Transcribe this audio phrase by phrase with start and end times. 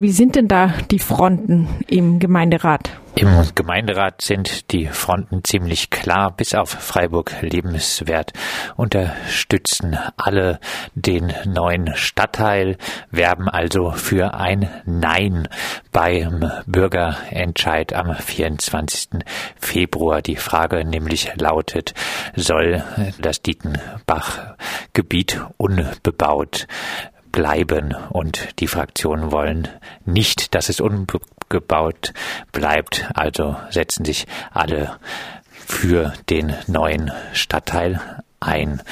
[0.00, 2.88] Wie sind denn da die Fronten im Gemeinderat?
[3.16, 6.30] Im Gemeinderat sind die Fronten ziemlich klar.
[6.30, 8.32] Bis auf Freiburg lebenswert
[8.76, 10.60] unterstützen alle
[10.94, 12.76] den neuen Stadtteil,
[13.10, 15.48] werben also für ein Nein
[15.90, 19.24] beim Bürgerentscheid am 24.
[19.56, 20.22] Februar.
[20.22, 21.94] Die Frage nämlich lautet,
[22.36, 22.84] soll
[23.20, 26.68] das Dietenbach-Gebiet unbebaut
[27.32, 29.68] bleiben und die Fraktionen wollen
[30.04, 32.12] nicht, dass es ungebaut
[32.52, 33.08] bleibt.
[33.14, 34.98] Also setzen sich alle
[35.66, 38.00] für den neuen Stadtteil
[38.40, 38.82] ein.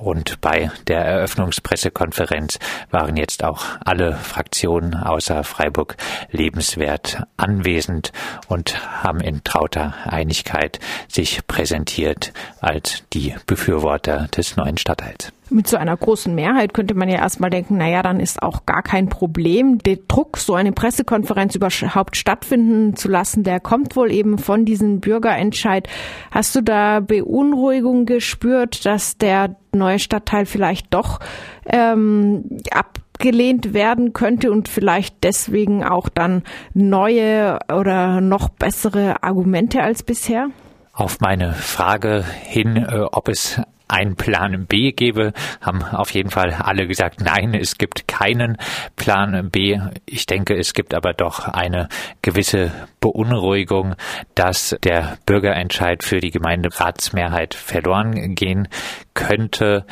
[0.00, 2.58] Und bei der Eröffnungspressekonferenz
[2.90, 5.96] waren jetzt auch alle Fraktionen außer Freiburg
[6.30, 8.12] lebenswert anwesend
[8.48, 15.76] und haben in trauter Einigkeit sich präsentiert als die Befürworter des neuen Stadtteils mit so
[15.76, 19.78] einer großen Mehrheit könnte man ja erstmal denken, naja, dann ist auch gar kein Problem.
[19.78, 25.00] Der Druck, so eine Pressekonferenz überhaupt stattfinden zu lassen, der kommt wohl eben von diesem
[25.00, 25.88] Bürgerentscheid.
[26.30, 31.20] Hast du da Beunruhigung gespürt, dass der neue Stadtteil vielleicht doch
[31.66, 36.42] ähm, abgelehnt werden könnte und vielleicht deswegen auch dann
[36.72, 40.48] neue oder noch bessere Argumente als bisher?
[40.92, 43.60] Auf meine Frage hin, äh, ob es
[43.94, 48.56] einen Plan B gebe, haben auf jeden Fall alle gesagt, nein, es gibt keinen
[48.96, 49.78] Plan B.
[50.04, 51.88] Ich denke, es gibt aber doch eine
[52.20, 53.94] gewisse Beunruhigung,
[54.34, 58.68] dass der Bürgerentscheid für die Gemeinderatsmehrheit verloren gehen
[59.14, 59.86] könnte.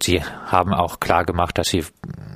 [0.00, 1.84] Sie haben auch klar gemacht, dass Sie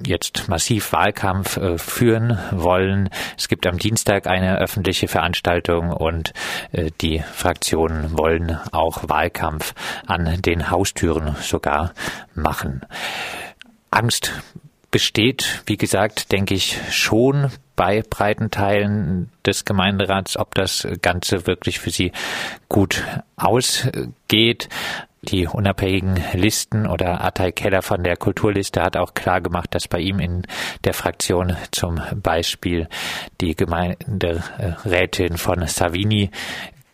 [0.06, 3.08] jetzt massiv Wahlkampf äh, führen wollen.
[3.36, 6.32] Es gibt am Dienstag eine öffentliche Veranstaltung und
[6.72, 9.74] äh, die Fraktionen wollen auch Wahlkampf
[10.06, 11.94] an den Haustüren sogar
[12.34, 12.82] machen.
[13.90, 14.32] Angst
[14.90, 21.78] besteht, wie gesagt, denke ich schon bei breiten Teilen des Gemeinderats, ob das Ganze wirklich
[21.78, 22.12] für sie
[22.68, 23.04] gut
[23.36, 24.68] ausgeht
[25.22, 29.98] die unabhängigen Listen oder Atay Keller von der Kulturliste hat auch klar gemacht, dass bei
[29.98, 30.46] ihm in
[30.84, 32.88] der Fraktion zum Beispiel
[33.40, 36.30] die Gemeinderätin von Savini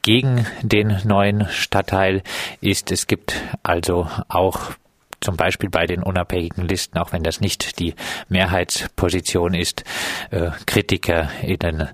[0.03, 2.23] gegen den neuen Stadtteil
[2.61, 2.93] ist.
[2.93, 4.73] Es gibt also auch
[5.21, 7.95] zum Beispiel bei den unabhängigen Listen, auch wenn das nicht die
[8.29, 9.85] Mehrheitsposition ist,
[10.31, 11.89] äh, KritikerInnen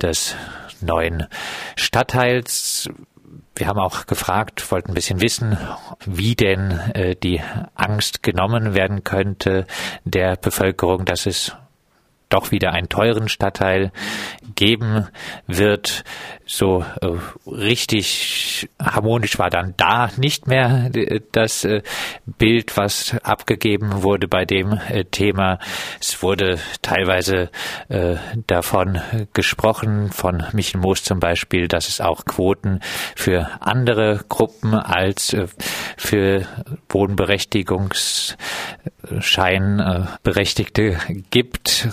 [0.00, 0.36] des
[0.80, 1.26] neuen
[1.74, 2.88] Stadtteils.
[3.56, 5.56] Wir haben auch gefragt, wollten ein bisschen wissen,
[6.04, 7.40] wie denn äh, die
[7.74, 9.66] Angst genommen werden könnte
[10.04, 11.56] der Bevölkerung, dass es
[12.28, 13.92] doch wieder einen teuren Stadtteil
[14.54, 15.06] geben
[15.46, 16.04] wird.
[16.44, 21.82] So äh, richtig harmonisch war dann da nicht mehr äh, das äh,
[22.24, 25.58] Bild, was abgegeben wurde bei dem äh, Thema.
[26.00, 27.50] Es wurde teilweise
[27.88, 28.16] äh,
[28.46, 29.00] davon
[29.32, 32.80] gesprochen, von Michel Moos zum Beispiel, dass es auch Quoten
[33.14, 35.46] für andere Gruppen als äh,
[35.96, 36.46] für
[39.10, 40.98] Wohnberechtigungsscheinberechtigte
[41.30, 41.88] gibt.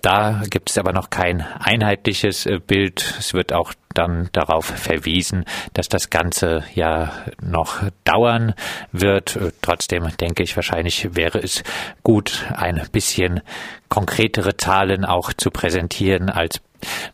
[0.00, 3.14] Da gibt es aber noch kein einheitliches äh, Bild.
[3.18, 8.54] Es wird auch dann darauf verwiesen, dass das Ganze ja noch dauern
[8.90, 9.36] wird.
[9.36, 11.62] Äh, trotzdem denke ich, wahrscheinlich wäre es
[12.02, 13.40] gut, ein bisschen
[13.88, 16.60] konkretere Zahlen auch zu präsentieren, als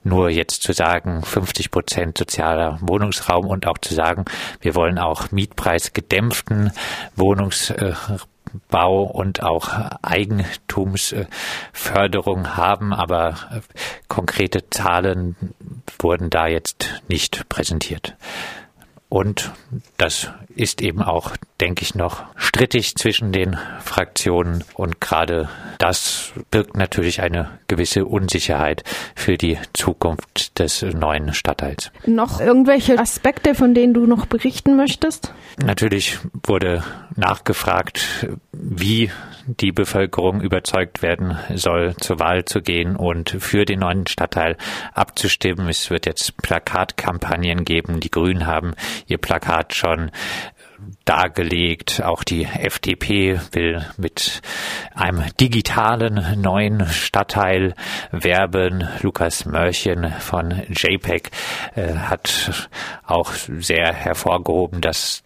[0.02, 4.24] nur jetzt zu sagen, 50 Prozent sozialer Wohnungsraum und auch zu sagen,
[4.62, 6.72] wir wollen auch mietpreisgedämpften
[7.16, 8.20] Wohnungsraum
[8.68, 9.70] Bau und auch
[10.02, 13.34] Eigentumsförderung haben, aber
[14.08, 15.34] konkrete Zahlen
[15.98, 18.16] wurden da jetzt nicht präsentiert.
[19.08, 19.52] Und
[19.96, 24.64] das ist eben auch, denke ich, noch strittig zwischen den Fraktionen.
[24.74, 25.48] Und gerade
[25.78, 31.90] das birgt natürlich eine gewisse Unsicherheit für die Zukunft des neuen Stadtteils.
[32.06, 35.32] Noch irgendwelche Aspekte, von denen du noch berichten möchtest?
[35.56, 36.84] Natürlich wurde
[37.16, 39.10] nachgefragt, wie
[39.56, 44.56] die Bevölkerung überzeugt werden soll, zur Wahl zu gehen und für den neuen Stadtteil
[44.92, 45.68] abzustimmen.
[45.68, 48.00] Es wird jetzt Plakatkampagnen geben.
[48.00, 48.74] Die Grünen haben
[49.06, 50.10] ihr Plakat schon
[51.04, 52.02] dargelegt.
[52.02, 54.42] Auch die FDP will mit
[54.94, 57.74] einem digitalen neuen Stadtteil
[58.12, 58.86] werben.
[59.00, 61.30] Lukas Mörchen von JPEG
[61.74, 62.68] äh, hat
[63.06, 65.22] auch sehr hervorgehoben, dass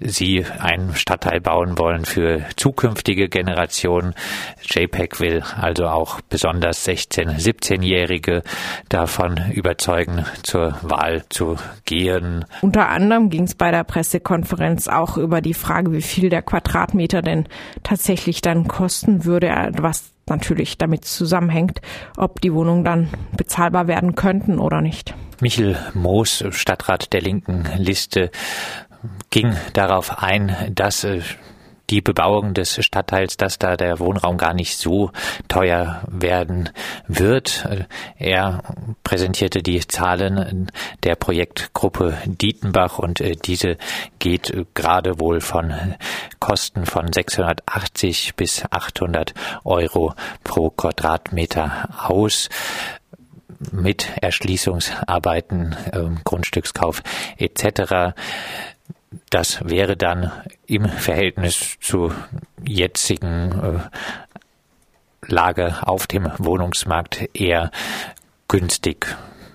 [0.00, 4.14] sie einen Stadtteil bauen wollen für zukünftige Generationen.
[4.62, 8.42] JPEG will also auch besonders 16-, 17-Jährige
[8.88, 12.44] davon überzeugen, zur Wahl zu gehen.
[12.62, 17.22] Unter anderem ging es bei der Pressekonferenz auch über die Frage, wie viel der Quadratmeter
[17.22, 17.46] denn
[17.82, 19.48] tatsächlich dann kosten würde,
[19.78, 21.80] was natürlich damit zusammenhängt,
[22.16, 25.14] ob die Wohnungen dann bezahlbar werden könnten oder nicht.
[25.40, 28.30] Michel Moos, Stadtrat der linken Liste,
[29.30, 31.22] ging darauf ein, dass äh,
[31.90, 35.10] die Bebauung des Stadtteils, dass da der Wohnraum gar nicht so
[35.48, 36.70] teuer werden
[37.06, 37.68] wird.
[38.16, 38.62] Er
[39.04, 40.70] präsentierte die Zahlen
[41.02, 43.76] der Projektgruppe Dietenbach und äh, diese
[44.18, 45.94] geht gerade wohl von
[46.40, 49.34] Kosten von 680 bis 800
[49.64, 50.14] Euro
[50.44, 52.48] pro Quadratmeter aus
[53.70, 55.76] mit Erschließungsarbeiten,
[56.24, 57.02] Grundstückskauf
[57.36, 58.14] etc.
[59.32, 60.30] Das wäre dann
[60.66, 62.14] im Verhältnis zur
[62.62, 63.80] jetzigen
[65.24, 67.70] äh, Lage auf dem Wohnungsmarkt eher
[68.46, 69.06] günstig.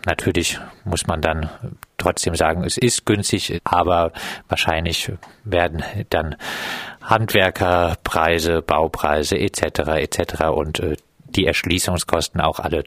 [0.07, 1.51] Natürlich muss man dann
[1.97, 4.13] trotzdem sagen, es ist günstig, aber
[4.47, 5.11] wahrscheinlich
[5.43, 6.37] werden dann
[7.03, 9.61] Handwerkerpreise, Baupreise etc.
[9.97, 10.45] etc.
[10.45, 12.83] und äh, die Erschließungskosten auch alle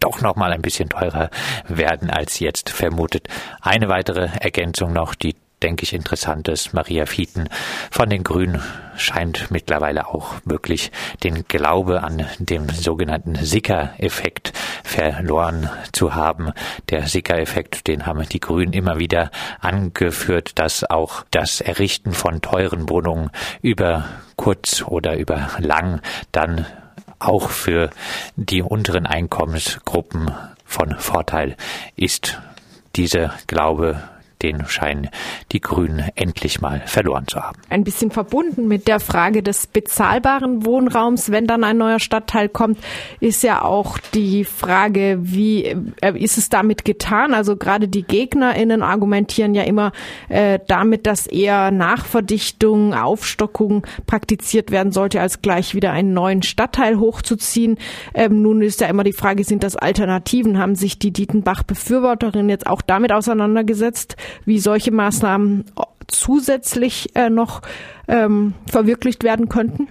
[0.00, 1.30] doch noch mal ein bisschen teurer
[1.68, 3.28] werden als jetzt vermutet.
[3.60, 6.72] Eine weitere Ergänzung noch, die denke ich, interessantes.
[6.72, 7.48] Maria Fieten
[7.90, 8.60] von den Grünen
[8.96, 10.92] scheint mittlerweile auch wirklich
[11.22, 14.52] den Glaube an den sogenannten Sicker-Effekt
[14.84, 16.52] verloren zu haben.
[16.90, 19.30] Der Sicker-Effekt, den haben die Grünen immer wieder
[19.60, 23.30] angeführt, dass auch das Errichten von teuren Wohnungen
[23.62, 24.04] über
[24.36, 26.00] kurz oder über lang
[26.32, 26.66] dann
[27.18, 27.90] auch für
[28.36, 30.32] die unteren Einkommensgruppen
[30.64, 31.56] von Vorteil
[31.96, 32.40] ist.
[32.96, 34.02] Dieser Glaube
[34.42, 35.08] den scheinen
[35.52, 37.58] die Grünen endlich mal verloren zu haben.
[37.68, 42.78] Ein bisschen verbunden mit der Frage des bezahlbaren Wohnraums, wenn dann ein neuer Stadtteil kommt,
[43.20, 45.64] ist ja auch die Frage, wie
[46.00, 47.34] äh, ist es damit getan?
[47.34, 49.92] Also gerade die GegnerInnen argumentieren ja immer
[50.28, 56.98] äh, damit, dass eher Nachverdichtung, Aufstockung praktiziert werden sollte, als gleich wieder einen neuen Stadtteil
[56.98, 57.78] hochzuziehen.
[58.14, 60.58] Ähm, nun ist ja immer die Frage, sind das Alternativen?
[60.58, 64.16] Haben sich die Dietenbach-Befürworterinnen jetzt auch damit auseinandergesetzt?
[64.44, 65.64] Wie solche Maßnahmen
[66.08, 67.62] zusätzlich äh, noch
[68.08, 69.88] ähm, verwirklicht werden könnten?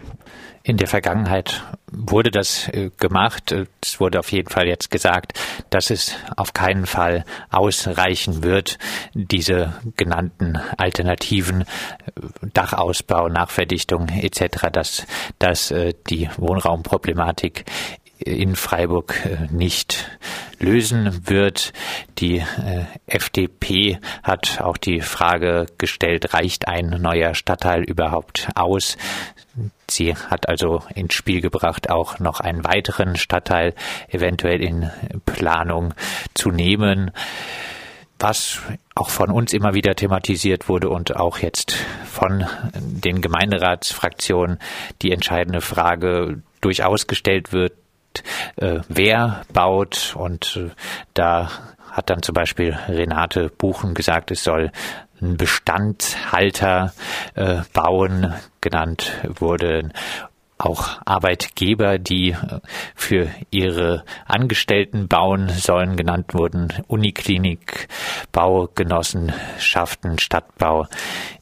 [0.63, 3.53] In der Vergangenheit wurde das äh, gemacht.
[3.81, 5.39] Es wurde auf jeden Fall jetzt gesagt,
[5.71, 8.77] dass es auf keinen Fall ausreichen wird,
[9.15, 11.65] diese genannten Alternativen, äh,
[12.53, 15.07] Dachausbau, Nachverdichtung etc., dass,
[15.39, 17.65] dass äh, die Wohnraumproblematik
[18.19, 19.15] in Freiburg
[19.49, 20.07] nicht
[20.61, 21.73] lösen wird.
[22.17, 28.97] Die äh, FDP hat auch die Frage gestellt, reicht ein neuer Stadtteil überhaupt aus?
[29.89, 33.73] Sie hat also ins Spiel gebracht, auch noch einen weiteren Stadtteil
[34.09, 34.89] eventuell in
[35.25, 35.93] Planung
[36.33, 37.11] zu nehmen
[38.21, 38.61] was
[38.93, 41.75] auch von uns immer wieder thematisiert wurde und auch jetzt
[42.05, 44.59] von den Gemeinderatsfraktionen
[45.01, 47.73] die entscheidende Frage durchaus gestellt wird,
[48.57, 50.15] äh, wer baut.
[50.17, 50.69] Und äh,
[51.13, 51.49] da
[51.91, 54.71] hat dann zum Beispiel Renate Buchen gesagt, es soll
[55.21, 56.93] ein Bestandshalter
[57.35, 59.93] äh, bauen, genannt wurden
[60.61, 62.59] auch Arbeitgeber, die äh,
[62.95, 67.87] für ihre Angestellten bauen sollen, genannt wurden Uniklinik,
[68.31, 70.87] Baugenossenschaften, Stadtbau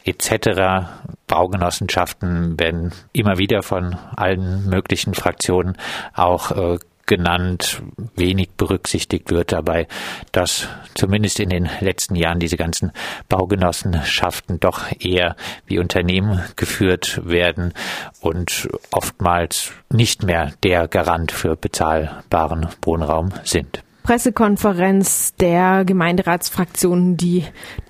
[0.04, 0.88] etc.
[1.28, 5.78] Baugenossenschaften werden immer wieder von allen möglichen Fraktionen
[6.14, 7.82] auch äh, genannt,
[8.16, 9.88] wenig berücksichtigt wird dabei,
[10.32, 12.92] dass zumindest in den letzten Jahren diese ganzen
[13.28, 15.36] Baugenossenschaften doch eher
[15.66, 17.74] wie Unternehmen geführt werden
[18.22, 23.84] und oftmals nicht mehr der Garant für bezahlbaren Wohnraum sind.
[24.04, 27.44] Pressekonferenz der Gemeinderatsfraktionen, die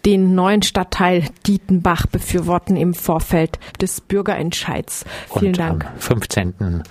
[0.05, 5.05] den neuen Stadtteil Dietenbach befürworten im Vorfeld des Bürgerentscheids.
[5.33, 5.85] Vielen Und Dank.
[5.85, 6.83] Am 15.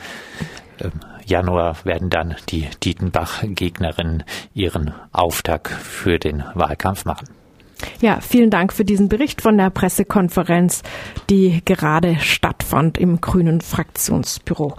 [1.25, 7.29] Januar werden dann die Dietenbach-Gegnerinnen ihren Auftakt für den Wahlkampf machen.
[8.01, 10.83] Ja, vielen Dank für diesen Bericht von der Pressekonferenz,
[11.31, 14.75] die gerade stattfand im Grünen Fraktionsbüro.